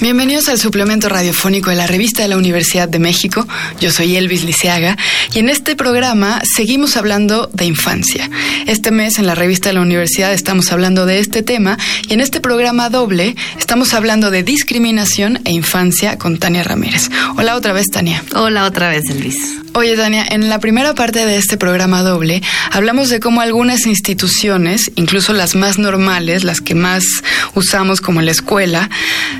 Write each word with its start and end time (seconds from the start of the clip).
Bienvenidos 0.00 0.48
al 0.48 0.58
suplemento 0.58 1.10
radiofónico 1.10 1.68
de 1.68 1.76
la 1.76 1.86
revista 1.86 2.22
de 2.22 2.28
la 2.28 2.38
Universidad 2.38 2.88
de 2.88 2.98
México. 2.98 3.46
Yo 3.80 3.90
soy 3.90 4.16
Elvis 4.16 4.44
Liceaga 4.44 4.96
y 5.34 5.40
en 5.40 5.50
este 5.50 5.76
programa 5.76 6.40
seguimos 6.56 6.96
hablando 6.96 7.50
de 7.52 7.66
infancia. 7.66 8.30
Este 8.66 8.92
mes 8.92 9.18
en 9.18 9.26
la 9.26 9.34
revista 9.34 9.68
de 9.68 9.74
la 9.74 9.82
universidad 9.82 10.32
estamos 10.32 10.72
hablando 10.72 11.04
de 11.04 11.18
este 11.18 11.42
tema 11.42 11.76
y 12.08 12.14
en 12.14 12.20
este 12.22 12.40
programa 12.40 12.88
doble 12.88 13.36
estamos 13.58 13.92
hablando 13.92 14.30
de 14.30 14.42
discriminación 14.42 15.38
e 15.44 15.52
infancia 15.52 16.16
con 16.16 16.38
Tania 16.38 16.64
Ramírez. 16.64 17.10
Hola 17.36 17.54
otra 17.54 17.74
vez, 17.74 17.88
Tania. 17.92 18.24
Hola 18.34 18.64
otra 18.64 18.88
vez, 18.88 19.04
Elvis. 19.10 19.60
Oye, 19.72 19.96
Tania, 19.96 20.26
en 20.28 20.48
la 20.48 20.58
primera 20.58 20.94
parte 20.94 21.24
de 21.24 21.36
este 21.36 21.56
programa 21.56 22.02
doble 22.02 22.42
hablamos 22.72 23.08
de 23.08 23.20
cómo 23.20 23.40
algunas 23.40 23.86
instituciones, 23.86 24.90
incluso 24.96 25.32
las 25.32 25.54
más 25.54 25.78
normales, 25.78 26.42
las 26.42 26.60
que 26.60 26.74
más 26.74 27.04
usamos 27.54 28.00
como 28.00 28.20
la 28.20 28.32
escuela, 28.32 28.90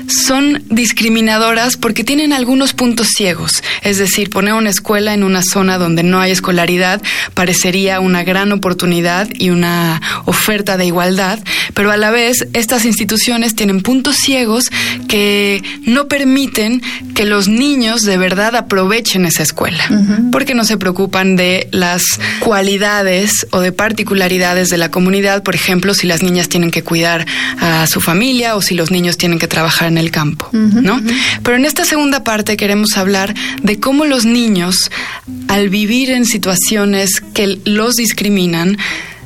son 0.07 0.63
discriminadoras 0.69 1.75
porque 1.75 2.05
tienen 2.05 2.31
algunos 2.31 2.71
puntos 2.71 3.09
ciegos. 3.09 3.51
Es 3.81 3.97
decir, 3.97 4.29
poner 4.29 4.53
una 4.53 4.69
escuela 4.69 5.13
en 5.13 5.23
una 5.23 5.43
zona 5.43 5.77
donde 5.77 6.03
no 6.03 6.21
hay 6.21 6.31
escolaridad 6.31 7.01
parecería 7.33 7.99
una 7.99 8.23
gran 8.23 8.53
oportunidad 8.53 9.27
y 9.37 9.49
una 9.49 10.01
oferta 10.25 10.77
de 10.77 10.85
igualdad, 10.85 11.39
pero 11.73 11.91
a 11.91 11.97
la 11.97 12.09
vez 12.09 12.47
estas 12.53 12.85
instituciones 12.85 13.55
tienen 13.55 13.81
puntos 13.81 14.15
ciegos 14.15 14.71
que 15.09 15.61
no 15.83 16.07
permiten 16.07 16.81
que 17.15 17.25
los 17.25 17.49
niños 17.49 18.03
de 18.03 18.17
verdad 18.17 18.55
aprovechen 18.55 19.25
esa 19.25 19.43
escuela 19.43 19.83
porque 20.31 20.53
no 20.53 20.65
se 20.65 20.77
preocupan 20.77 21.35
de 21.35 21.67
las 21.71 22.03
cualidades 22.39 23.47
o 23.51 23.59
de 23.59 23.71
particularidades 23.71 24.69
de 24.69 24.77
la 24.77 24.91
comunidad, 24.91 25.43
por 25.43 25.55
ejemplo, 25.55 25.93
si 25.93 26.07
las 26.07 26.23
niñas 26.23 26.49
tienen 26.49 26.71
que 26.71 26.83
cuidar 26.83 27.25
a 27.59 27.87
su 27.87 28.01
familia 28.01 28.55
o 28.55 28.61
si 28.61 28.75
los 28.75 28.91
niños 28.91 29.17
tienen 29.17 29.39
que 29.39 29.47
trabajar 29.47 29.87
en 29.87 29.97
el 29.97 30.11
campo, 30.11 30.49
¿no? 30.51 31.01
Pero 31.43 31.57
en 31.57 31.65
esta 31.65 31.85
segunda 31.85 32.23
parte 32.23 32.57
queremos 32.57 32.97
hablar 32.97 33.33
de 33.63 33.79
cómo 33.79 34.05
los 34.05 34.25
niños, 34.25 34.91
al 35.47 35.69
vivir 35.69 36.11
en 36.11 36.25
situaciones 36.25 37.21
que 37.33 37.59
los 37.65 37.95
discriminan, 37.95 38.77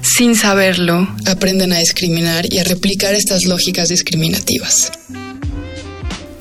sin 0.02 0.36
saberlo, 0.36 1.08
aprenden 1.26 1.74
a 1.74 1.80
discriminar 1.80 2.46
y 2.50 2.60
a 2.60 2.64
replicar 2.64 3.16
estas 3.16 3.46
lógicas 3.46 3.90
discriminativas. 3.90 4.92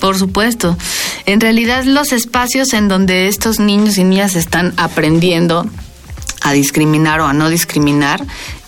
Por 0.00 0.18
supuesto. 0.18 0.76
En 1.26 1.40
realidad 1.40 1.84
los 1.84 2.12
espacios 2.12 2.72
en 2.74 2.88
donde 2.88 3.28
estos 3.28 3.58
niños 3.58 3.98
y 3.98 4.04
niñas 4.04 4.36
están 4.36 4.74
aprendiendo 4.76 5.66
a 6.42 6.52
discriminar 6.52 7.20
o 7.20 7.26
a 7.26 7.32
no 7.32 7.48
discriminar 7.48 8.24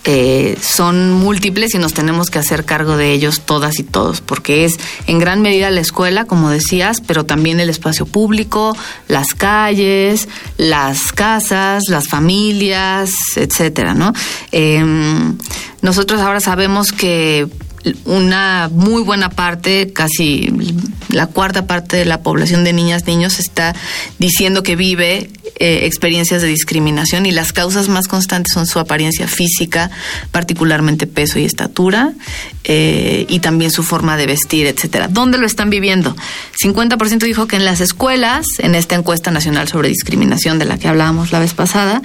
eh, 0.09 0.57
son 0.63 1.11
múltiples 1.11 1.75
y 1.75 1.79
nos 1.79 1.93
tenemos 1.93 2.31
que 2.31 2.39
hacer 2.39 2.65
cargo 2.65 2.97
de 2.97 3.11
ellos 3.11 3.41
todas 3.41 3.81
y 3.81 3.83
todos, 3.83 4.21
porque 4.21 4.65
es 4.65 4.79
en 5.09 5.19
gran 5.19 5.43
medida 5.43 5.69
la 5.71 5.81
escuela, 5.81 6.27
como 6.27 6.49
decías, 6.49 7.01
pero 7.05 7.27
también 7.27 7.59
el 7.59 7.69
espacio 7.69 8.07
público, 8.07 8.77
las 9.09 9.35
calles, 9.35 10.29
las 10.59 11.11
casas, 11.11 11.83
las 11.89 12.07
familias, 12.07 13.11
etcétera, 13.35 13.95
¿no? 13.95 14.13
Em, 14.53 15.37
nosotros 15.83 16.21
ahora 16.21 16.39
sabemos 16.39 16.93
que 16.93 17.49
una 18.05 18.69
muy 18.73 19.03
buena 19.03 19.31
parte, 19.31 19.93
casi 19.93 20.53
la 21.09 21.27
cuarta 21.27 21.67
parte 21.67 21.97
de 21.97 22.05
la 22.05 22.21
población 22.23 22.65
de 22.65 22.73
niñas, 22.73 23.07
niños 23.07 23.39
está 23.39 23.75
diciendo 24.19 24.63
que 24.63 24.77
vive 24.77 25.31
eh, 25.59 25.87
experiencias 25.87 26.43
de 26.43 26.49
discriminación 26.49 27.25
y 27.25 27.31
las 27.31 27.53
causas 27.53 27.89
más 27.89 28.09
constantes 28.09 28.53
son 28.53 28.67
su 28.67 28.79
apariencia 28.79 29.29
física, 29.29 29.91
particularmente 30.31 31.07
peso 31.07 31.39
y 31.39 31.45
estatura, 31.45 32.13
eh, 32.65 33.25
y 33.29 33.39
también 33.39 33.71
su 33.71 33.83
forma 33.83 34.17
de 34.17 34.27
vestir, 34.27 34.67
etcétera. 34.67 35.09
¿Dónde 35.09 35.39
lo 35.39 35.47
están 35.47 35.71
viviendo? 35.71 36.17
50% 36.63 37.21
dijo 37.21 37.47
que 37.47 37.57
en 37.57 37.65
las 37.65 37.81
escuelas, 37.81 38.47
en 38.59 38.75
esta 38.75 38.97
encuesta 38.97 39.31
nacional 39.31 39.69
sobre 39.69 39.89
discriminación 39.89 40.59
de 40.59 40.65
la 40.65 40.79
que 40.79 40.89
hablábamos 40.89 41.33
la 41.33 41.39
vez 41.39 41.55
pasada, 41.55 42.03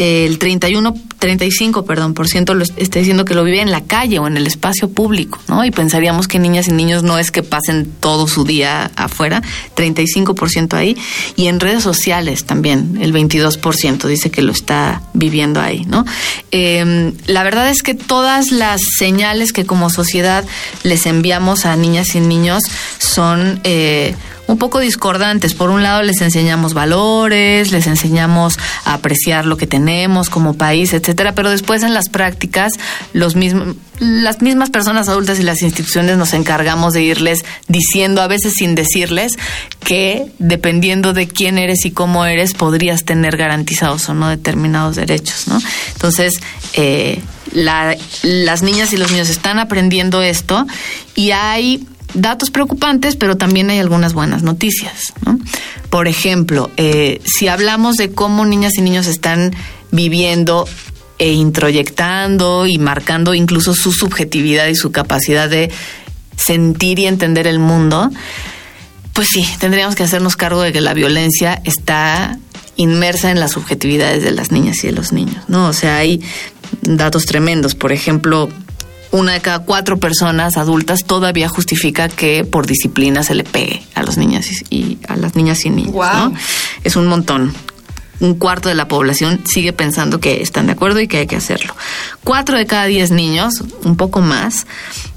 el 0.00 0.38
31, 0.38 0.94
35, 1.18 1.84
perdón, 1.84 2.14
por 2.14 2.26
ciento 2.26 2.54
lo 2.54 2.64
está 2.64 2.98
diciendo 2.98 3.26
que 3.26 3.34
lo 3.34 3.44
vive 3.44 3.60
en 3.60 3.70
la 3.70 3.82
calle 3.82 4.18
o 4.18 4.26
en 4.26 4.38
el 4.38 4.46
espacio 4.46 4.88
público, 4.88 5.38
¿no? 5.46 5.62
Y 5.62 5.70
pensaríamos 5.70 6.26
que 6.26 6.38
niñas 6.38 6.68
y 6.68 6.72
niños 6.72 7.02
no 7.02 7.18
es 7.18 7.30
que 7.30 7.42
pasen 7.42 7.92
todo 8.00 8.26
su 8.26 8.44
día 8.44 8.90
afuera, 8.96 9.42
35% 9.76 10.72
ahí, 10.72 10.96
y 11.36 11.48
en 11.48 11.60
redes 11.60 11.82
sociales 11.82 12.44
también 12.44 12.98
el 13.02 13.12
22% 13.12 14.06
dice 14.08 14.30
que 14.30 14.40
lo 14.40 14.52
está 14.52 15.02
viviendo 15.12 15.60
ahí, 15.60 15.84
¿no? 15.84 16.06
Em, 16.50 17.12
la 17.26 17.42
verdad 17.42 17.68
es 17.68 17.82
que 17.82 17.92
todas 17.92 18.52
las 18.52 18.80
señales 18.98 19.52
que 19.52 19.66
como 19.66 19.90
sociedad 19.90 20.46
les 20.82 21.04
enviamos 21.04 21.66
a 21.66 21.76
niñas 21.76 22.14
y 22.14 22.20
niños 22.20 22.62
son 22.98 23.60
eh, 23.64 24.14
un 24.50 24.58
poco 24.58 24.80
discordantes. 24.80 25.54
Por 25.54 25.70
un 25.70 25.82
lado 25.82 26.02
les 26.02 26.20
enseñamos 26.20 26.74
valores, 26.74 27.72
les 27.72 27.86
enseñamos 27.86 28.58
a 28.84 28.94
apreciar 28.94 29.46
lo 29.46 29.56
que 29.56 29.66
tenemos 29.66 30.30
como 30.30 30.54
país, 30.54 30.92
etcétera, 30.92 31.34
pero 31.34 31.50
después 31.50 31.82
en 31.82 31.94
las 31.94 32.08
prácticas 32.08 32.72
los 33.12 33.36
mismos 33.36 33.76
las 34.00 34.40
mismas 34.40 34.70
personas 34.70 35.10
adultas 35.10 35.38
y 35.40 35.42
las 35.42 35.60
instituciones 35.60 36.16
nos 36.16 36.32
encargamos 36.32 36.94
de 36.94 37.02
irles 37.02 37.44
diciendo, 37.68 38.22
a 38.22 38.28
veces 38.28 38.54
sin 38.54 38.74
decirles, 38.74 39.32
que 39.84 40.32
dependiendo 40.38 41.12
de 41.12 41.28
quién 41.28 41.58
eres 41.58 41.84
y 41.84 41.90
cómo 41.90 42.24
eres, 42.24 42.54
podrías 42.54 43.04
tener 43.04 43.36
garantizados 43.36 44.08
o 44.08 44.14
no 44.14 44.30
determinados 44.30 44.96
derechos, 44.96 45.48
¿no? 45.48 45.60
Entonces, 45.92 46.40
eh, 46.72 47.20
las 47.52 48.62
niñas 48.62 48.92
y 48.94 48.96
los 48.96 49.10
niños 49.10 49.28
están 49.28 49.58
aprendiendo 49.58 50.22
esto 50.22 50.66
y 51.14 51.32
hay 51.32 51.86
datos 52.14 52.50
preocupantes, 52.50 53.16
pero 53.16 53.36
también 53.36 53.70
hay 53.70 53.78
algunas 53.78 54.14
buenas 54.14 54.42
noticias. 54.42 55.12
¿no? 55.24 55.38
Por 55.90 56.08
ejemplo, 56.08 56.70
eh, 56.76 57.20
si 57.24 57.48
hablamos 57.48 57.96
de 57.96 58.12
cómo 58.12 58.44
niñas 58.44 58.74
y 58.76 58.82
niños 58.82 59.06
están 59.06 59.54
viviendo 59.90 60.68
e 61.18 61.32
introyectando 61.32 62.66
y 62.66 62.78
marcando 62.78 63.34
incluso 63.34 63.74
su 63.74 63.92
subjetividad 63.92 64.68
y 64.68 64.74
su 64.74 64.90
capacidad 64.90 65.50
de 65.50 65.70
sentir 66.36 66.98
y 66.98 67.06
entender 67.06 67.46
el 67.46 67.58
mundo, 67.58 68.10
pues 69.12 69.28
sí, 69.28 69.46
tendríamos 69.58 69.94
que 69.94 70.02
hacernos 70.02 70.36
cargo 70.36 70.62
de 70.62 70.72
que 70.72 70.80
la 70.80 70.94
violencia 70.94 71.60
está 71.64 72.38
inmersa 72.76 73.30
en 73.30 73.40
las 73.40 73.52
subjetividades 73.52 74.22
de 74.22 74.30
las 74.30 74.50
niñas 74.50 74.82
y 74.82 74.86
de 74.86 74.92
los 74.94 75.12
niños, 75.12 75.44
¿no? 75.48 75.68
O 75.68 75.72
sea, 75.74 75.96
hay 75.96 76.22
datos 76.80 77.26
tremendos. 77.26 77.74
Por 77.74 77.92
ejemplo, 77.92 78.48
una 79.12 79.32
de 79.32 79.40
cada 79.40 79.60
cuatro 79.60 79.98
personas 79.98 80.56
adultas 80.56 81.04
todavía 81.04 81.48
justifica 81.48 82.08
que 82.08 82.44
por 82.44 82.66
disciplina 82.66 83.22
se 83.22 83.34
le 83.34 83.44
pegue 83.44 83.82
a 83.94 84.02
los 84.02 84.16
niños 84.16 84.46
y, 84.70 84.98
a 85.08 85.16
las 85.16 85.34
niñas 85.34 85.64
y 85.64 85.70
niños. 85.70 85.94
¿no? 85.94 86.32
Es 86.84 86.96
un 86.96 87.06
montón. 87.06 87.52
Un 88.20 88.34
cuarto 88.34 88.68
de 88.68 88.74
la 88.74 88.86
población 88.86 89.40
sigue 89.46 89.72
pensando 89.72 90.20
que 90.20 90.42
están 90.42 90.66
de 90.66 90.72
acuerdo 90.72 91.00
y 91.00 91.08
que 91.08 91.16
hay 91.16 91.26
que 91.26 91.36
hacerlo. 91.36 91.74
Cuatro 92.22 92.58
de 92.58 92.66
cada 92.66 92.84
diez 92.84 93.10
niños, 93.10 93.64
un 93.82 93.96
poco 93.96 94.20
más, 94.20 94.66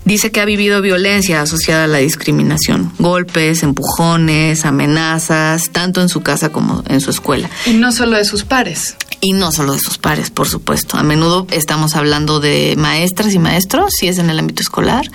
dice 0.06 0.32
que 0.32 0.40
ha 0.40 0.46
vivido 0.46 0.82
violencia 0.82 1.42
asociada 1.42 1.84
a 1.84 1.88
la 1.88 1.98
discriminación, 1.98 2.94
golpes, 3.00 3.62
empujones, 3.62 4.64
amenazas, 4.64 5.70
tanto 5.72 6.02
en 6.02 6.08
su 6.08 6.22
casa 6.22 6.50
como 6.50 6.82
en 6.88 7.02
su 7.02 7.10
escuela. 7.10 7.50
Y 7.66 7.74
no 7.74 7.92
solo 7.92 8.16
de 8.16 8.24
sus 8.24 8.46
pares 8.46 8.96
y 9.24 9.32
no 9.32 9.54
solo 9.54 9.72
de 9.72 9.80
sus 9.80 9.98
pares, 9.98 10.30
por 10.32 10.50
supuesto. 10.50 10.98
A 10.98 11.04
menudo 11.04 11.48
estamos 11.50 11.96
hablando 11.96 12.42
de 12.42 12.76
maestras 12.78 13.34
y 13.34 13.40
maestros, 13.40 13.94
si 13.98 14.10
es 14.10 14.18
en 14.18 14.30
el 14.30 14.38
ámbito 14.38 14.62
escolar. 14.62 15.10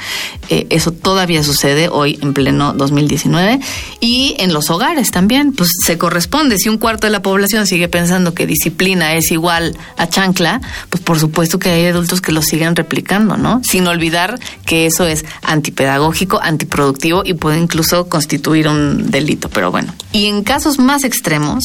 Eh, 0.48 0.66
eso 0.70 0.92
todavía 0.92 1.44
sucede 1.44 1.90
hoy 1.90 2.18
en 2.22 2.32
pleno 2.32 2.72
2019. 2.72 3.60
Y 4.00 4.34
en 4.38 4.54
los 4.54 4.70
hogares 4.70 5.10
también, 5.10 5.52
pues 5.52 5.68
se 5.84 5.98
corresponde. 5.98 6.56
Si 6.56 6.70
un 6.70 6.78
cuarto 6.78 7.06
de 7.06 7.10
la 7.10 7.20
población 7.20 7.66
sigue 7.66 7.86
pensando 7.88 8.32
que 8.32 8.46
disciplina 8.46 9.12
es 9.12 9.30
igual 9.30 9.76
a 9.98 10.08
chancla, 10.08 10.62
pues 10.88 11.02
por 11.02 11.18
supuesto 11.18 11.58
que 11.58 11.68
hay 11.68 11.84
adultos 11.84 12.22
que 12.22 12.32
lo 12.32 12.40
siguen 12.40 12.76
replicando, 12.76 13.36
¿no? 13.36 13.60
Sin 13.62 13.86
olvidar 13.86 14.40
que 14.64 14.86
eso 14.86 15.06
es 15.06 15.26
antipedagógico, 15.42 16.40
antiproductivo 16.40 17.24
y 17.26 17.34
puede 17.34 17.58
incluso 17.58 18.08
constituir 18.08 18.68
un 18.68 19.10
delito. 19.10 19.50
Pero 19.50 19.70
bueno. 19.70 19.94
Y 20.12 20.28
en 20.28 20.44
casos 20.44 20.78
más 20.78 21.04
extremos, 21.04 21.64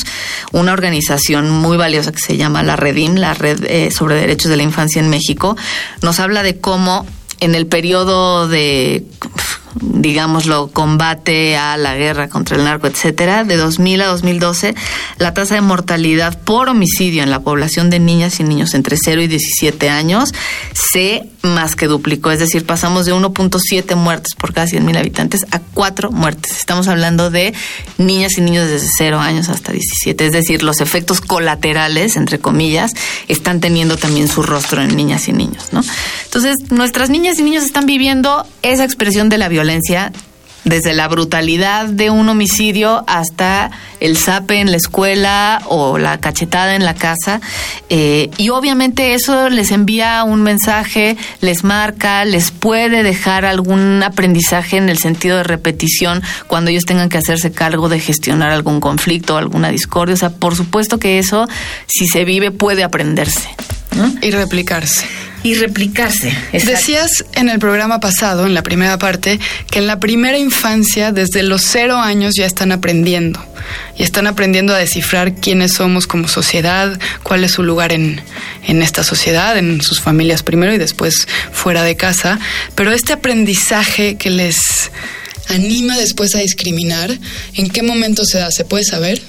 una 0.51 0.73
organización 0.73 1.49
muy 1.49 1.77
valiosa 1.77 2.11
que 2.11 2.19
se 2.19 2.32
se 2.33 2.37
llama 2.37 2.63
la 2.63 2.75
Redim, 2.75 3.13
la 3.13 3.35
Red 3.35 3.63
eh, 3.65 3.91
sobre 3.91 4.15
Derechos 4.15 4.49
de 4.49 4.57
la 4.57 4.63
Infancia 4.63 4.99
en 4.99 5.07
México, 5.07 5.55
nos 6.01 6.19
habla 6.19 6.41
de 6.41 6.59
cómo 6.59 7.05
en 7.41 7.53
el 7.53 7.67
periodo 7.67 8.47
de 8.47 9.05
digámoslo, 9.81 10.69
combate 10.71 11.57
a 11.57 11.77
la 11.77 11.95
guerra 11.95 12.29
contra 12.29 12.57
el 12.57 12.63
narco, 12.63 12.87
etcétera, 12.87 13.43
de 13.43 13.57
2000 13.57 14.01
a 14.01 14.07
2012, 14.07 14.75
la 15.17 15.33
tasa 15.33 15.55
de 15.55 15.61
mortalidad 15.61 16.39
por 16.39 16.69
homicidio 16.69 17.23
en 17.23 17.31
la 17.31 17.41
población 17.41 17.89
de 17.89 17.99
niñas 17.99 18.39
y 18.39 18.43
niños 18.43 18.73
entre 18.73 18.97
0 19.03 19.21
y 19.21 19.27
17 19.27 19.89
años 19.89 20.33
se 20.73 21.29
más 21.41 21.75
que 21.75 21.87
duplicó, 21.87 22.31
es 22.31 22.39
decir, 22.39 22.65
pasamos 22.65 23.05
de 23.05 23.13
1.7 23.13 23.95
muertes 23.95 24.33
por 24.35 24.53
cada 24.53 24.65
100.000 24.65 24.97
habitantes 24.97 25.45
a 25.51 25.59
4 25.59 26.09
muertes. 26.09 26.57
Estamos 26.57 26.87
hablando 26.87 27.29
de 27.31 27.53
niñas 27.97 28.37
y 28.37 28.41
niños 28.41 28.69
desde 28.69 28.87
0 28.97 29.19
años 29.19 29.49
hasta 29.49 29.73
17, 29.73 30.25
es 30.25 30.31
decir, 30.31 30.63
los 30.63 30.79
efectos 30.79 31.19
colaterales, 31.19 32.15
entre 32.15 32.39
comillas, 32.39 32.93
están 33.27 33.59
teniendo 33.59 33.97
también 33.97 34.29
su 34.29 34.41
rostro 34.41 34.81
en 34.81 34.95
niñas 34.95 35.27
y 35.27 35.33
niños, 35.33 35.73
¿no? 35.73 35.81
Entonces, 36.23 36.71
nuestras 36.71 37.09
niñas 37.09 37.37
y 37.39 37.43
niños 37.43 37.65
están 37.65 37.85
viviendo 37.85 38.47
esa 38.61 38.85
expresión 38.85 39.27
de 39.27 39.37
la 39.37 39.49
violencia 39.49 39.62
desde 40.65 40.93
la 40.93 41.07
brutalidad 41.07 41.87
de 41.87 42.09
un 42.09 42.29
homicidio 42.29 43.03
hasta 43.07 43.71
el 43.99 44.17
zape 44.17 44.59
en 44.59 44.71
la 44.71 44.77
escuela 44.77 45.61
o 45.67 45.97
la 45.97 46.19
cachetada 46.19 46.75
en 46.75 46.85
la 46.85 46.95
casa. 46.95 47.41
Eh, 47.89 48.29
y 48.37 48.49
obviamente 48.49 49.13
eso 49.13 49.49
les 49.49 49.71
envía 49.71 50.23
un 50.23 50.41
mensaje, 50.41 51.17
les 51.41 51.63
marca, 51.63 52.25
les 52.25 52.51
puede 52.51 53.03
dejar 53.03 53.45
algún 53.45 54.01
aprendizaje 54.03 54.77
en 54.77 54.89
el 54.89 54.97
sentido 54.97 55.37
de 55.37 55.43
repetición 55.43 56.21
cuando 56.47 56.71
ellos 56.71 56.85
tengan 56.85 57.09
que 57.09 57.17
hacerse 57.17 57.51
cargo 57.51 57.89
de 57.89 57.99
gestionar 57.99 58.51
algún 58.51 58.79
conflicto 58.79 59.37
alguna 59.37 59.69
discordia. 59.69 60.15
O 60.15 60.17
sea, 60.17 60.29
por 60.29 60.55
supuesto 60.55 60.97
que 60.97 61.19
eso, 61.19 61.47
si 61.87 62.07
se 62.07 62.23
vive, 62.25 62.51
puede 62.51 62.83
aprenderse. 62.83 63.49
Y 64.21 64.31
replicarse 64.31 65.05
y 65.43 65.55
replicarse. 65.55 66.33
Decías 66.51 67.25
en 67.35 67.49
el 67.49 67.59
programa 67.59 67.99
pasado, 67.99 68.45
en 68.45 68.53
la 68.53 68.63
primera 68.63 68.97
parte, 68.97 69.39
que 69.69 69.79
en 69.79 69.87
la 69.87 69.99
primera 69.99 70.37
infancia, 70.37 71.11
desde 71.11 71.43
los 71.43 71.63
cero 71.63 71.97
años, 71.97 72.33
ya 72.35 72.45
están 72.45 72.71
aprendiendo. 72.71 73.45
Y 73.97 74.03
están 74.03 74.27
aprendiendo 74.27 74.73
a 74.73 74.77
descifrar 74.77 75.35
quiénes 75.35 75.73
somos 75.73 76.07
como 76.07 76.27
sociedad, 76.27 76.99
cuál 77.23 77.43
es 77.43 77.51
su 77.51 77.63
lugar 77.63 77.91
en, 77.91 78.21
en 78.65 78.81
esta 78.81 79.03
sociedad, 79.03 79.57
en 79.57 79.81
sus 79.81 79.99
familias 79.99 80.43
primero 80.43 80.73
y 80.73 80.77
después 80.77 81.27
fuera 81.51 81.83
de 81.83 81.95
casa. 81.95 82.39
Pero 82.75 82.91
este 82.91 83.13
aprendizaje 83.13 84.15
que 84.15 84.29
les 84.29 84.91
anima 85.49 85.97
después 85.97 86.35
a 86.35 86.39
discriminar, 86.39 87.17
¿en 87.53 87.69
qué 87.69 87.83
momento 87.83 88.25
se 88.25 88.39
da? 88.39 88.51
¿Se 88.51 88.65
puede 88.65 88.85
saber? 88.85 89.21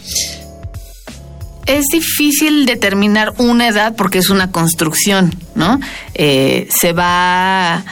Es 1.67 1.85
difícil 1.93 2.67
determinar 2.67 3.35
una 3.39 3.69
edad 3.69 3.95
porque 3.97 4.19
es 4.19 4.31
una 4.31 4.51
construcción, 4.51 5.35
¿no? 5.55 5.81
Eh, 6.15 6.69
se 6.71 6.93
va 6.93 7.85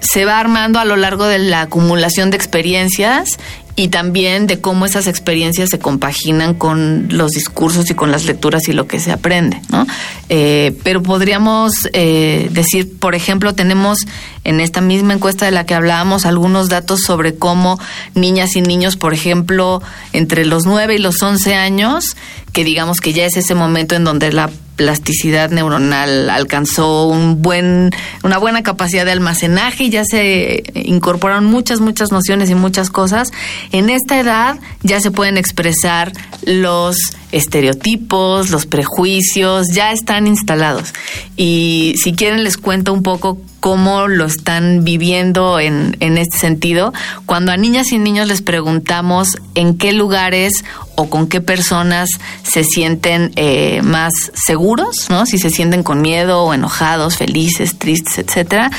se 0.00 0.26
va 0.26 0.38
armando 0.38 0.78
a 0.78 0.84
lo 0.84 0.96
largo 0.96 1.24
de 1.24 1.38
la 1.38 1.62
acumulación 1.62 2.30
de 2.30 2.36
experiencias 2.36 3.38
y 3.76 3.88
también 3.88 4.46
de 4.46 4.60
cómo 4.60 4.86
esas 4.86 5.06
experiencias 5.06 5.70
se 5.70 5.78
compaginan 5.78 6.54
con 6.54 7.08
los 7.10 7.32
discursos 7.32 7.90
y 7.90 7.94
con 7.94 8.12
las 8.12 8.24
lecturas 8.24 8.68
y 8.68 8.72
lo 8.72 8.86
que 8.86 9.00
se 9.00 9.10
aprende, 9.10 9.60
¿no? 9.70 9.86
Eh, 10.28 10.76
pero 10.84 11.02
podríamos 11.02 11.72
eh, 11.92 12.48
decir, 12.52 12.98
por 12.98 13.14
ejemplo, 13.14 13.54
tenemos 13.54 13.98
en 14.44 14.60
esta 14.60 14.80
misma 14.80 15.14
encuesta 15.14 15.46
de 15.46 15.50
la 15.50 15.66
que 15.66 15.74
hablábamos 15.74 16.26
algunos 16.26 16.68
datos 16.68 17.00
sobre 17.02 17.34
cómo 17.34 17.78
niñas 18.14 18.56
y 18.56 18.62
niños, 18.62 18.96
por 18.96 19.14
ejemplo, 19.14 19.82
entre 20.12 20.44
los 20.44 20.66
9 20.66 20.94
y 20.94 20.98
los 20.98 21.22
11 21.22 21.54
años, 21.54 22.16
que 22.52 22.64
digamos 22.64 23.00
que 23.00 23.12
ya 23.12 23.24
es 23.24 23.36
ese 23.36 23.54
momento 23.54 23.94
en 23.94 24.04
donde 24.04 24.32
la 24.32 24.50
plasticidad 24.76 25.50
neuronal 25.50 26.30
alcanzó 26.30 27.06
un 27.06 27.42
buen, 27.42 27.92
una 28.22 28.38
buena 28.38 28.62
capacidad 28.62 29.04
de 29.04 29.12
almacenaje 29.12 29.84
y 29.84 29.90
ya 29.90 30.04
se 30.04 30.64
incorporaron 30.74 31.44
muchas, 31.44 31.80
muchas 31.80 32.10
nociones 32.10 32.50
y 32.50 32.54
muchas 32.54 32.90
cosas. 32.90 33.30
En 33.72 33.88
esta 33.90 34.18
edad 34.18 34.58
ya 34.82 35.00
se 35.00 35.10
pueden 35.10 35.36
expresar 35.36 36.12
los 36.44 36.96
estereotipos, 37.32 38.50
los 38.50 38.66
prejuicios, 38.66 39.68
ya 39.72 39.92
están 39.92 40.26
instalados. 40.26 40.92
Y 41.36 41.94
si 42.02 42.14
quieren 42.14 42.44
les 42.44 42.56
cuento 42.56 42.92
un 42.92 43.02
poco 43.02 43.38
cómo 43.64 44.08
lo 44.08 44.26
están 44.26 44.84
viviendo 44.84 45.58
en, 45.58 45.96
en 46.00 46.18
este 46.18 46.36
sentido. 46.36 46.92
Cuando 47.24 47.50
a 47.50 47.56
niñas 47.56 47.92
y 47.92 47.98
niños 47.98 48.28
les 48.28 48.42
preguntamos 48.42 49.38
en 49.54 49.78
qué 49.78 49.94
lugares 49.94 50.66
o 50.96 51.08
con 51.08 51.28
qué 51.28 51.40
personas 51.40 52.10
se 52.42 52.62
sienten 52.62 53.32
eh, 53.36 53.80
más 53.82 54.12
seguros, 54.34 55.08
¿no? 55.08 55.24
Si 55.24 55.38
se 55.38 55.48
sienten 55.48 55.82
con 55.82 56.02
miedo 56.02 56.42
o 56.42 56.52
enojados, 56.52 57.16
felices, 57.16 57.78
tristes, 57.78 58.18
etcétera. 58.18 58.70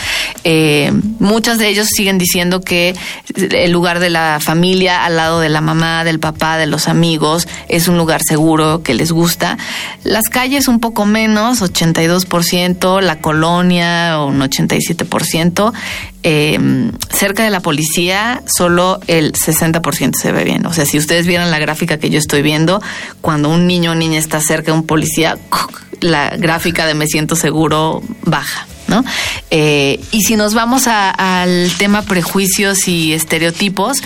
Eh, 0.48 0.92
muchas 1.20 1.58
de 1.58 1.68
ellos 1.68 1.88
siguen 1.88 2.20
diciendo 2.20 2.62
que 2.62 2.96
el 3.36 3.72
lugar 3.72 4.00
de 4.00 4.12
la 4.12 4.40
familia, 4.40 5.04
al 5.04 5.18
lado 5.18 5.40
de 5.40 5.50
la 5.50 5.60
mamá, 5.60 6.04
del 6.04 6.20
papá, 6.20 6.58
de 6.58 6.68
los 6.68 6.88
amigos, 6.88 7.48
es 7.68 7.88
un 7.88 7.98
lugar 7.98 8.22
seguro 8.22 8.84
que 8.84 8.94
les 8.94 9.12
gusta. 9.12 9.58
Las 10.04 10.30
calles 10.30 10.68
un 10.68 10.80
poco 10.80 11.08
menos, 11.08 11.64
82%, 11.64 13.02
la 13.02 13.20
colonia 13.22 14.20
un 14.20 14.40
87%, 14.40 15.74
eh, 16.22 16.92
cerca 17.12 17.44
de 17.44 17.50
la 17.50 17.62
policía 17.62 18.44
solo 18.46 19.00
el 19.08 19.34
60% 19.34 20.14
se 20.16 20.32
ve 20.32 20.44
bien. 20.44 20.68
O 20.68 20.74
sea, 20.74 20.86
si 20.86 21.00
ustedes 21.00 21.26
vieran 21.26 21.50
la 21.50 21.58
gráfica 21.58 21.98
que 21.98 22.12
yo 22.12 22.20
estoy 22.20 22.44
viendo, 22.44 22.82
cuando 23.22 23.50
un 23.50 23.66
niño 23.66 23.92
o 23.92 23.96
niña 23.96 24.20
está 24.20 24.40
cerca 24.42 24.72
de 24.72 24.78
un 24.78 24.86
policía, 24.86 25.40
la 26.02 26.36
gráfica 26.38 26.86
de 26.86 26.94
me 26.94 27.08
siento 27.08 27.36
seguro 27.36 28.04
baja. 28.24 28.68
¿No? 28.88 29.04
Eh, 29.50 30.00
y 30.12 30.22
si 30.22 30.36
nos 30.36 30.54
vamos 30.54 30.88
al 30.88 31.72
tema 31.78 32.04
prejuicios 32.04 32.88
y 32.88 33.14
estereotipos, 33.14 33.98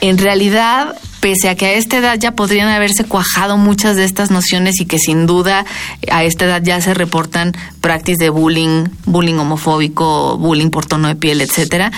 en 0.00 0.18
realidad 0.18 0.96
pese 1.20 1.48
a 1.48 1.54
que 1.54 1.66
a 1.66 1.72
esta 1.74 1.98
edad 1.98 2.18
ya 2.18 2.32
podrían 2.32 2.68
haberse 2.68 3.04
cuajado 3.04 3.56
muchas 3.56 3.96
de 3.96 4.04
estas 4.04 4.30
nociones 4.30 4.80
y 4.80 4.86
que 4.86 4.98
sin 4.98 5.26
duda 5.26 5.64
a 6.10 6.24
esta 6.24 6.46
edad 6.46 6.62
ya 6.62 6.80
se 6.80 6.94
reportan 6.94 7.52
prácticas 7.80 8.18
de 8.18 8.30
bullying, 8.30 8.86
bullying 9.04 9.34
homofóbico, 9.34 10.38
bullying 10.38 10.70
por 10.70 10.86
tono 10.86 11.08
de 11.08 11.16
piel, 11.16 11.40
etcétera. 11.40 11.92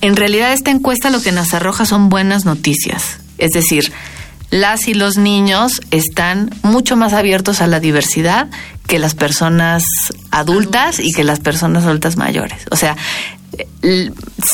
En 0.00 0.16
realidad 0.16 0.52
esta 0.52 0.70
encuesta 0.70 1.10
lo 1.10 1.20
que 1.20 1.32
nos 1.32 1.54
arroja 1.54 1.86
son 1.86 2.08
buenas 2.08 2.44
noticias, 2.44 3.18
es 3.38 3.50
decir, 3.50 3.92
las 4.50 4.88
y 4.88 4.94
los 4.94 5.16
niños 5.18 5.80
están 5.90 6.50
mucho 6.62 6.96
más 6.96 7.12
abiertos 7.12 7.60
a 7.60 7.66
la 7.66 7.80
diversidad 7.80 8.48
que 8.86 8.98
las 8.98 9.14
personas 9.14 9.84
adultas 10.30 10.98
y 10.98 11.12
que 11.12 11.24
las 11.24 11.40
personas 11.40 11.84
adultas 11.84 12.16
mayores. 12.16 12.64
O 12.70 12.76
sea, 12.76 12.96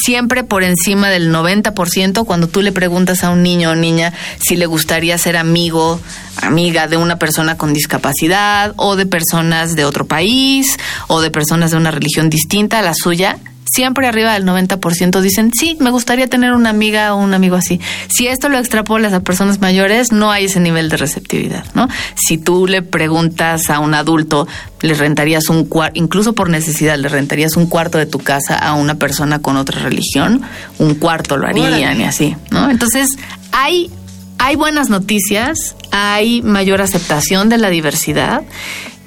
siempre 0.04 0.44
por 0.44 0.64
encima 0.64 1.08
del 1.08 1.32
90% 1.32 2.24
cuando 2.24 2.48
tú 2.48 2.62
le 2.62 2.72
preguntas 2.72 3.24
a 3.24 3.30
un 3.30 3.42
niño 3.42 3.70
o 3.70 3.74
niña 3.74 4.12
si 4.38 4.56
le 4.56 4.66
gustaría 4.66 5.16
ser 5.18 5.36
amigo, 5.36 6.00
amiga 6.42 6.86
de 6.86 6.96
una 6.96 7.18
persona 7.18 7.56
con 7.56 7.72
discapacidad 7.72 8.72
o 8.76 8.96
de 8.96 9.06
personas 9.06 9.76
de 9.76 9.84
otro 9.84 10.06
país 10.06 10.76
o 11.08 11.20
de 11.20 11.30
personas 11.30 11.70
de 11.70 11.76
una 11.76 11.90
religión 11.90 12.30
distinta 12.30 12.80
a 12.80 12.82
la 12.82 12.94
suya, 12.94 13.38
siempre 13.64 14.06
arriba 14.06 14.34
del 14.34 14.44
90% 14.44 15.20
dicen, 15.20 15.50
sí, 15.52 15.76
me 15.80 15.90
gustaría 15.90 16.28
tener 16.28 16.52
una 16.52 16.70
amiga 16.70 17.14
o 17.14 17.18
un 17.18 17.34
amigo 17.34 17.56
así. 17.56 17.80
Si 18.08 18.26
esto 18.26 18.48
lo 18.48 18.58
extrapolas 18.58 19.12
a 19.12 19.20
personas 19.20 19.60
mayores, 19.60 20.12
no 20.12 20.30
hay 20.30 20.46
ese 20.46 20.60
nivel 20.60 20.88
de 20.88 20.96
receptividad, 20.96 21.64
¿no? 21.74 21.88
Si 22.14 22.38
tú 22.38 22.66
le 22.66 22.82
preguntas 22.82 23.70
a 23.70 23.80
un 23.80 23.94
adulto, 23.94 24.46
le 24.80 24.94
rentarías 24.94 25.48
un 25.48 25.64
cuarto, 25.64 25.98
incluso 25.98 26.34
por 26.34 26.50
necesidad, 26.50 26.96
le 26.98 27.08
rentarías 27.08 27.56
un 27.56 27.66
cuarto 27.66 27.98
de 27.98 28.06
tu 28.06 28.18
casa 28.18 28.56
a 28.56 28.74
una 28.74 28.96
persona 28.96 29.40
con 29.40 29.56
otra 29.56 29.80
religión, 29.80 30.42
un 30.78 30.94
cuarto 30.94 31.36
lo 31.36 31.46
harían 31.46 32.00
y 32.00 32.04
así, 32.04 32.36
¿no? 32.50 32.70
Entonces, 32.70 33.08
hay, 33.52 33.90
hay 34.38 34.56
buenas 34.56 34.90
noticias, 34.90 35.76
hay 35.90 36.42
mayor 36.42 36.82
aceptación 36.82 37.48
de 37.48 37.58
la 37.58 37.70
diversidad. 37.70 38.42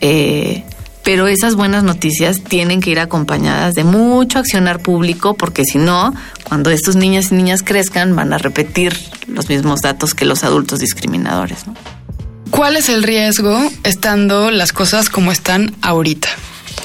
Eh, 0.01 0.63
pero 1.07 1.29
esas 1.29 1.55
buenas 1.55 1.85
noticias 1.85 2.43
tienen 2.43 2.81
que 2.81 2.89
ir 2.89 2.99
acompañadas 2.99 3.75
de 3.75 3.85
mucho 3.85 4.39
accionar 4.39 4.81
público 4.81 5.35
porque 5.35 5.63
si 5.63 5.77
no, 5.77 6.13
cuando 6.43 6.69
estos 6.69 6.97
niñas 6.97 7.31
y 7.31 7.35
niñas 7.35 7.63
crezcan 7.63 8.13
van 8.13 8.33
a 8.33 8.37
repetir 8.37 8.93
los 9.25 9.47
mismos 9.47 9.79
datos 9.79 10.13
que 10.13 10.25
los 10.25 10.43
adultos 10.43 10.79
discriminadores. 10.79 11.59
¿Cuál 12.51 12.75
es 12.75 12.89
el 12.89 13.03
riesgo 13.03 13.57
estando 13.85 14.51
las 14.51 14.73
cosas 14.73 15.07
como 15.07 15.31
están 15.31 15.73
ahorita? 15.81 16.27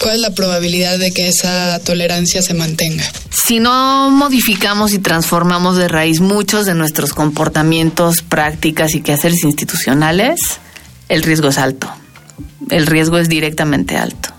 ¿Cuál 0.00 0.14
es 0.14 0.20
la 0.20 0.30
probabilidad 0.30 1.00
de 1.00 1.10
que 1.10 1.26
esa 1.26 1.80
tolerancia 1.80 2.42
se 2.42 2.54
mantenga? 2.54 3.02
Si 3.28 3.58
no 3.58 4.08
modificamos 4.08 4.92
y 4.92 5.00
transformamos 5.00 5.76
de 5.76 5.88
raíz 5.88 6.20
muchos 6.20 6.64
de 6.64 6.76
nuestros 6.76 7.12
comportamientos, 7.12 8.22
prácticas 8.22 8.94
y 8.94 9.00
quehaceres 9.00 9.42
institucionales, 9.42 10.38
el 11.08 11.24
riesgo 11.24 11.48
es 11.48 11.58
alto 11.58 11.92
el 12.70 12.86
riesgo 12.86 13.18
es 13.18 13.28
directamente 13.28 13.96
alto. 13.96 14.30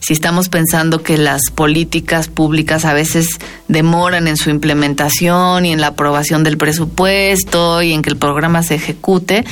Si 0.00 0.12
estamos 0.12 0.48
pensando 0.48 1.02
que 1.02 1.18
las 1.18 1.50
políticas 1.52 2.28
públicas 2.28 2.84
a 2.84 2.92
veces 2.92 3.38
demoran 3.68 4.28
en 4.28 4.36
su 4.36 4.50
implementación 4.50 5.66
y 5.66 5.72
en 5.72 5.80
la 5.80 5.88
aprobación 5.88 6.44
del 6.44 6.56
presupuesto 6.56 7.82
y 7.82 7.92
en 7.92 8.02
que 8.02 8.10
el 8.10 8.16
programa 8.16 8.62
se 8.62 8.76
ejecute, 8.76 9.44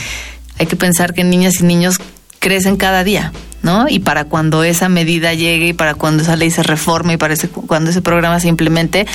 hay 0.59 0.67
que 0.67 0.77
pensar 0.77 1.15
que 1.15 1.25
niñas 1.25 1.61
y 1.61 1.65
niños 1.65 1.99
crecen 2.39 2.77
cada 2.77 3.03
día, 3.05 3.33
¿no? 3.63 3.89
Y 3.89 3.99
para 3.99 4.25
cuando 4.25 4.63
esa 4.63 4.89
medida 4.89 5.35
llegue 5.35 5.69
y 5.69 5.73
para 5.73 5.95
cuando 5.95 6.23
esa 6.23 6.37
ley 6.37 6.51
se 6.51 6.63
reforme 6.63 7.15
y 7.15 7.17
para 7.17 7.35
cuando 7.67 7.91
ese 7.91 8.03
programa 8.03 8.39
se 8.41 8.49
implemente, 8.49 9.07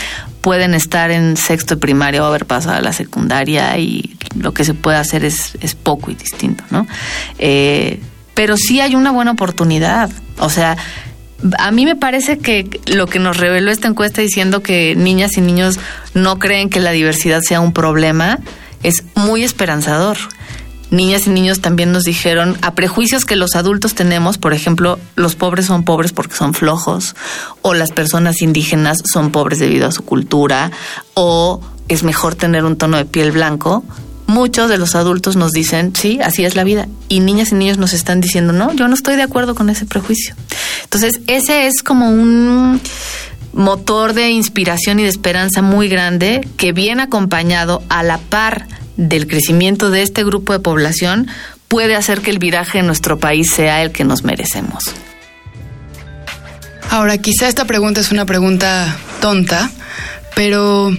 pueden 0.42 0.74
estar 0.74 1.12
en 1.12 1.38
sexto 1.38 1.76
de 1.76 1.82
primaria 1.82 2.24
o 2.24 2.26
haber 2.26 2.46
pasado 2.46 2.78
a 2.78 2.82
la 2.82 2.94
secundaria 2.94 3.78
y 3.78 4.18
lo 4.36 4.54
que 4.54 4.66
se 4.66 4.74
puede 4.74 4.98
hacer 4.98 5.24
es, 5.24 5.58
es 5.62 5.76
poco 5.76 6.12
y 6.12 6.16
distinto, 6.16 6.64
¿no? 6.70 6.86
Eh, 7.40 8.02
pero 8.34 8.58
sí 8.58 8.82
hay 8.82 8.96
una 8.96 9.12
buena 9.12 9.32
oportunidad. 9.32 10.10
O 10.40 10.50
sea, 10.50 10.78
a 11.60 11.72
mí 11.72 11.86
me 11.86 11.96
parece 11.96 12.38
que 12.38 12.80
lo 12.88 13.08
que 13.08 13.20
nos 13.20 13.38
reveló 13.38 13.72
esta 13.72 13.88
encuesta 13.88 14.22
diciendo 14.22 14.64
que 14.64 14.96
niñas 14.96 15.38
y 15.38 15.42
niños 15.42 15.80
no 16.14 16.40
creen 16.40 16.70
que 16.70 16.80
la 16.80 16.92
diversidad 16.92 17.42
sea 17.42 17.60
un 17.60 17.74
problema 17.74 18.40
es 18.84 19.04
muy 19.16 19.44
esperanzador. 19.44 20.18
Niñas 20.92 21.26
y 21.26 21.32
niños 21.32 21.60
también 21.60 21.92
nos 21.92 22.04
dijeron 22.04 22.56
a 22.62 22.76
prejuicios 22.76 23.26
que 23.26 23.36
los 23.36 23.56
adultos 23.56 23.96
tenemos, 23.96 24.38
por 24.38 24.54
ejemplo, 24.54 25.00
los 25.16 25.36
pobres 25.36 25.66
son 25.66 25.86
pobres 25.86 26.14
porque 26.14 26.36
son 26.36 26.54
flojos, 26.54 27.16
o 27.64 27.74
las 27.74 27.92
personas 27.92 28.44
indígenas 28.44 29.02
son 29.12 29.32
pobres 29.32 29.58
debido 29.58 29.88
a 29.88 29.92
su 29.92 30.04
cultura, 30.04 30.72
o 31.16 31.62
es 31.88 32.04
mejor 32.04 32.36
tener 32.36 32.64
un 32.64 32.78
tono 32.78 32.98
de 32.98 33.06
piel 33.06 33.32
blanco, 33.32 33.84
muchos 34.28 34.70
de 34.70 34.78
los 34.78 34.96
adultos 34.96 35.36
nos 35.36 35.52
dicen, 35.52 35.94
sí, 35.96 36.20
así 36.22 36.46
es 36.46 36.56
la 36.56 36.64
vida. 36.64 36.88
Y 37.10 37.20
niñas 37.20 37.52
y 37.52 37.56
niños 37.56 37.78
nos 37.78 37.94
están 37.94 38.22
diciendo, 38.22 38.54
no, 38.54 38.74
yo 38.74 38.88
no 38.88 38.94
estoy 38.94 39.16
de 39.16 39.24
acuerdo 39.24 39.56
con 39.56 39.70
ese 39.70 39.86
prejuicio. 39.86 40.36
Entonces, 40.84 41.22
ese 41.28 41.68
es 41.68 41.84
como 41.84 42.10
un 42.10 42.82
motor 43.54 44.14
de 44.14 44.30
inspiración 44.30 45.00
y 45.00 45.04
de 45.04 45.10
esperanza 45.10 45.62
muy 45.62 45.88
grande 45.88 46.48
que 46.58 46.72
viene 46.72 47.04
acompañado 47.04 47.84
a 47.90 48.04
la 48.04 48.18
par 48.18 48.68
del 48.98 49.28
crecimiento 49.28 49.90
de 49.90 50.02
este 50.02 50.24
grupo 50.24 50.54
de 50.54 50.60
población 50.60 51.28
puede 51.68 51.96
hacer 51.96 52.22
que 52.22 52.32
el 52.32 52.40
viraje 52.40 52.80
en 52.80 52.88
nuestro 52.88 53.18
país 53.18 53.52
sea 53.52 53.82
el 53.82 53.92
que 53.92 54.04
nos 54.04 54.24
merecemos. 54.24 54.84
Ahora, 56.90 57.18
quizá 57.18 57.48
esta 57.48 57.66
pregunta 57.66 58.02
es 58.02 58.12
una 58.12 58.26
pregunta 58.26 58.96
tonta, 59.22 59.72
pero 60.36 60.96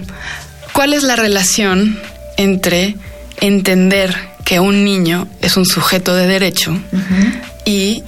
¿cuál 0.73 0.93
es 0.93 1.03
la 1.03 1.15
relación 1.15 1.97
entre 2.37 2.97
entender 3.45 4.15
que 4.45 4.59
un 4.59 4.83
niño 4.83 5.27
es 5.41 5.57
un 5.57 5.65
sujeto 5.65 6.15
de 6.15 6.27
derecho 6.27 6.77
y 7.65 8.03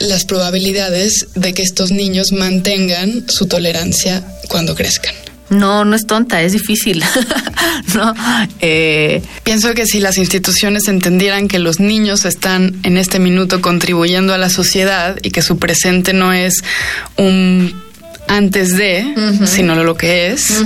las 0.00 0.24
probabilidades 0.24 1.26
de 1.34 1.54
que 1.54 1.62
estos 1.62 1.90
niños 1.90 2.32
mantengan 2.32 3.24
su 3.28 3.46
tolerancia 3.46 4.22
cuando 4.48 4.74
crezcan? 4.74 5.14
No, 5.50 5.84
no 5.84 5.94
es 5.94 6.06
tonta, 6.06 6.42
es 6.42 6.52
difícil. 6.52 7.04
no, 7.94 8.14
eh, 8.60 9.22
Pienso 9.42 9.74
que 9.74 9.86
si 9.86 10.00
las 10.00 10.18
instituciones 10.18 10.88
entendieran 10.88 11.48
que 11.48 11.58
los 11.58 11.80
niños 11.80 12.24
están 12.24 12.80
en 12.82 12.96
este 12.96 13.18
minuto 13.18 13.60
contribuyendo 13.60 14.32
a 14.32 14.38
la 14.38 14.48
sociedad 14.48 15.16
y 15.22 15.30
que 15.30 15.42
su 15.42 15.58
presente 15.58 16.12
no 16.12 16.32
es 16.32 16.64
un 17.16 17.83
antes 18.28 18.76
de, 18.76 19.14
sino 19.46 19.74
lo 19.82 19.96
que 19.96 20.28
es, 20.28 20.64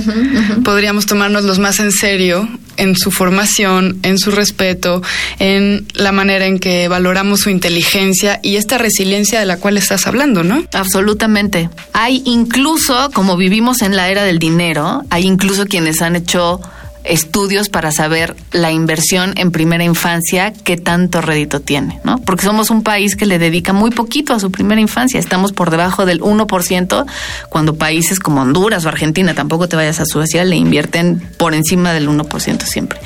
podríamos 0.63 1.05
tomarnos 1.05 1.43
los 1.43 1.59
más 1.59 1.79
en 1.79 1.91
serio 1.91 2.47
en 2.79 2.95
su 2.95 3.11
formación, 3.11 3.99
en 4.03 4.17
su 4.17 4.31
respeto, 4.31 5.01
en 5.37 5.85
la 5.93 6.11
manera 6.11 6.45
en 6.45 6.59
que 6.59 6.87
valoramos 6.87 7.41
su 7.41 7.49
inteligencia 7.49 8.39
y 8.41 8.55
esta 8.55 8.77
resiliencia 8.77 9.39
de 9.39 9.45
la 9.45 9.57
cual 9.57 9.77
estás 9.77 10.07
hablando, 10.07 10.43
¿no? 10.43 10.63
Absolutamente. 10.73 11.69
Hay 11.91 12.21
incluso, 12.25 13.11
como 13.13 13.35
vivimos 13.35 13.81
en 13.81 13.95
la 13.95 14.09
era 14.09 14.23
del 14.23 14.39
dinero, 14.39 15.03
hay 15.09 15.25
incluso 15.25 15.65
quienes 15.65 16.01
han 16.01 16.15
hecho 16.15 16.61
estudios 17.09 17.69
para 17.69 17.91
saber 17.91 18.35
la 18.51 18.71
inversión 18.71 19.33
en 19.35 19.51
primera 19.51 19.83
infancia, 19.83 20.53
qué 20.63 20.77
tanto 20.77 21.21
rédito 21.21 21.59
tiene, 21.59 21.99
¿no? 22.03 22.19
Porque 22.19 22.45
somos 22.45 22.69
un 22.69 22.83
país 22.83 23.15
que 23.15 23.25
le 23.25 23.39
dedica 23.39 23.73
muy 23.73 23.91
poquito 23.91 24.33
a 24.33 24.39
su 24.39 24.51
primera 24.51 24.79
infancia. 24.79 25.19
Estamos 25.19 25.51
por 25.51 25.71
debajo 25.71 26.05
del 26.05 26.21
1%, 26.21 27.05
cuando 27.49 27.75
países 27.75 28.19
como 28.19 28.41
Honduras 28.41 28.85
o 28.85 28.89
Argentina, 28.89 29.33
tampoco 29.33 29.67
te 29.67 29.75
vayas 29.75 29.99
a 29.99 30.05
Suecia, 30.05 30.43
le 30.45 30.55
invierten 30.55 31.19
por 31.37 31.53
encima 31.53 31.93
del 31.93 32.07
1% 32.07 32.61
siempre 32.63 32.99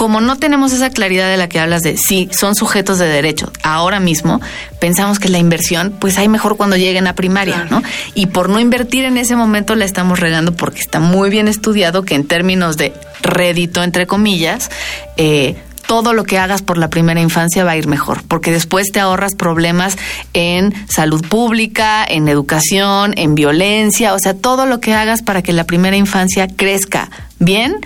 como 0.00 0.22
no 0.22 0.38
tenemos 0.38 0.72
esa 0.72 0.88
claridad 0.88 1.28
de 1.28 1.36
la 1.36 1.46
que 1.46 1.60
hablas 1.60 1.82
de 1.82 1.98
si 1.98 2.30
son 2.32 2.54
sujetos 2.54 2.98
de 2.98 3.06
derecho 3.06 3.52
ahora 3.62 4.00
mismo, 4.00 4.40
pensamos 4.80 5.18
que 5.18 5.28
la 5.28 5.36
inversión, 5.36 5.94
pues 6.00 6.16
hay 6.16 6.26
mejor 6.26 6.56
cuando 6.56 6.78
lleguen 6.78 7.06
a 7.06 7.14
primaria, 7.14 7.66
¿no? 7.68 7.82
Y 8.14 8.28
por 8.28 8.48
no 8.48 8.58
invertir 8.60 9.04
en 9.04 9.18
ese 9.18 9.36
momento 9.36 9.74
la 9.74 9.84
estamos 9.84 10.18
regando 10.18 10.54
porque 10.56 10.80
está 10.80 11.00
muy 11.00 11.28
bien 11.28 11.48
estudiado 11.48 12.02
que 12.02 12.14
en 12.14 12.26
términos 12.26 12.78
de 12.78 12.94
rédito, 13.20 13.82
entre 13.82 14.06
comillas, 14.06 14.70
eh, 15.18 15.56
todo 15.86 16.14
lo 16.14 16.24
que 16.24 16.38
hagas 16.38 16.62
por 16.62 16.78
la 16.78 16.88
primera 16.88 17.20
infancia 17.20 17.64
va 17.64 17.72
a 17.72 17.76
ir 17.76 17.86
mejor, 17.86 18.22
porque 18.26 18.52
después 18.52 18.92
te 18.92 19.00
ahorras 19.00 19.34
problemas 19.34 19.98
en 20.32 20.72
salud 20.88 21.20
pública, 21.26 22.06
en 22.08 22.28
educación, 22.28 23.12
en 23.18 23.34
violencia, 23.34 24.14
o 24.14 24.18
sea, 24.18 24.32
todo 24.32 24.64
lo 24.64 24.80
que 24.80 24.94
hagas 24.94 25.20
para 25.20 25.42
que 25.42 25.52
la 25.52 25.64
primera 25.64 25.96
infancia 25.96 26.46
crezca 26.46 27.10
bien 27.38 27.76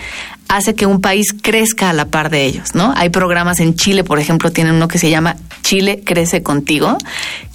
hace 0.57 0.75
que 0.77 0.87
un 0.87 1.01
país 1.01 1.35
crezca 1.43 1.91
a 1.91 1.93
la 1.93 2.07
par 2.07 2.31
de 2.31 2.45
ellos, 2.45 2.75
¿no? 2.75 2.93
Hay 2.97 3.09
programas 3.09 3.59
en 3.59 3.75
Chile, 3.75 4.05
por 4.05 4.21
ejemplo, 4.21 4.53
tienen 4.53 4.75
uno 4.75 4.87
que 4.87 4.99
se 4.99 5.11
llama 5.11 5.37
Chile 5.63 6.03
crece 6.05 6.45
contigo, 6.45 6.97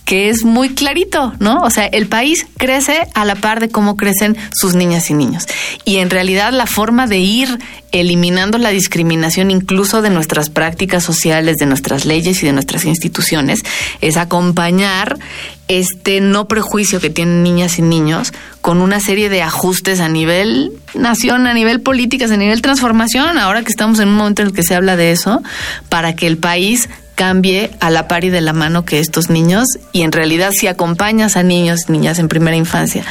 que 0.10 0.30
es 0.30 0.44
muy 0.44 0.70
clarito, 0.70 1.34
¿no? 1.38 1.62
O 1.62 1.70
sea, 1.70 1.86
el 1.86 2.08
país 2.08 2.48
crece 2.58 3.08
a 3.14 3.26
la 3.26 3.36
par 3.36 3.60
de 3.60 3.70
cómo 3.70 3.96
crecen 3.96 4.36
sus 4.52 4.74
niñas 4.74 5.12
y 5.12 5.14
niños. 5.14 5.46
Y 5.86 5.98
en 5.98 6.10
realidad 6.10 6.52
la 6.52 6.66
forma 6.66 7.06
de 7.06 7.20
ir 7.20 7.60
eliminando 7.92 8.58
la 8.58 8.72
discriminación 8.72 9.52
incluso 9.52 10.02
de 10.02 10.10
nuestras 10.10 10.50
prácticas 10.50 11.04
sociales, 11.04 11.58
de 11.58 11.68
nuestras 11.68 12.06
leyes 12.06 12.42
y 12.42 12.48
de 12.48 12.54
nuestras 12.54 12.86
instituciones, 12.86 13.60
es 14.02 14.18
acompañar 14.18 15.20
este 15.68 16.22
no 16.22 16.48
prejuicio 16.48 17.00
que 17.00 17.12
tienen 17.12 17.44
niñas 17.44 17.78
y 17.78 17.84
niños 17.84 18.34
con 18.62 18.82
una 18.82 19.00
serie 19.00 19.30
de 19.30 19.44
ajustes 19.44 20.00
a 20.00 20.10
nivel 20.10 20.72
nación, 20.96 21.46
a 21.46 21.54
nivel 21.54 21.82
políticas, 21.82 22.32
a 22.32 22.38
nivel 22.38 22.64
transformación, 22.64 23.38
ahora 23.38 23.62
que 23.62 23.70
estamos 23.70 24.00
en 24.00 24.08
un 24.08 24.16
momento 24.16 24.42
en 24.42 24.48
el 24.48 24.54
que 24.56 24.64
se 24.64 24.74
habla 24.74 24.96
de 24.96 25.12
eso, 25.12 25.44
para 25.88 26.16
que 26.16 26.26
el 26.26 26.40
país 26.40 26.90
cambie 27.20 27.70
a 27.82 27.90
la 27.90 28.08
par 28.08 28.24
y 28.24 28.30
de 28.30 28.40
la 28.40 28.54
mano 28.54 28.86
que 28.86 29.00
estos 29.00 29.30
niños 29.30 29.68
y 29.92 30.04
en 30.04 30.14
realidad 30.14 30.54
si 30.58 30.68
acompañas 30.68 31.36
a 31.36 31.44
niños 31.44 31.82
y 31.90 31.92
niñas 31.92 32.18
en 32.18 32.30
primera 32.30 32.56
infancia, 32.56 33.04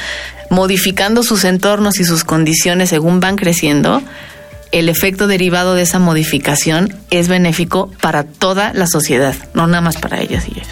modificando 0.48 1.22
sus 1.22 1.44
entornos 1.44 2.00
y 2.00 2.06
sus 2.06 2.24
condiciones 2.24 2.88
según 2.88 3.20
van 3.20 3.36
creciendo, 3.36 4.02
el 4.72 4.88
efecto 4.88 5.26
derivado 5.26 5.74
de 5.74 5.82
esa 5.82 5.98
modificación 5.98 6.96
es 7.10 7.28
benéfico 7.28 7.90
para 8.00 8.24
toda 8.24 8.72
la 8.72 8.86
sociedad, 8.86 9.34
no 9.52 9.66
nada 9.66 9.82
más 9.82 9.98
para 9.98 10.22
ellas 10.22 10.46
y 10.48 10.52
ellos. 10.52 10.68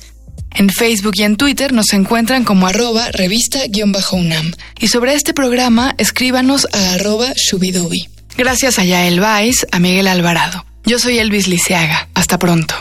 En 0.54 0.70
Facebook 0.70 1.14
y 1.16 1.24
en 1.24 1.36
Twitter 1.36 1.74
nos 1.74 1.92
encuentran 1.92 2.46
como 2.46 2.68
arroba 2.68 3.12
revista-unam. 3.12 4.54
Y 4.80 4.88
sobre 4.88 5.14
este 5.14 5.34
programa, 5.34 5.94
escríbanos 5.98 6.70
a 6.72 6.94
arroba 6.94 7.34
shubidubi. 7.36 8.08
Gracias 8.38 8.80
a 8.80 8.86
Yael 8.86 9.20
Vais, 9.20 9.68
a 9.72 9.80
Miguel 9.80 10.08
Alvarado. 10.08 10.66
Yo 10.86 11.00
soy 11.00 11.20
Elvis 11.20 11.50
Liceaga. 11.50 12.08
Hasta 12.14 12.40
pronto. 12.40 12.81